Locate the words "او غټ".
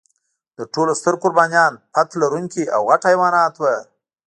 2.75-3.01